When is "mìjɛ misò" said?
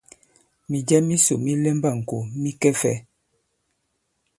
0.69-1.33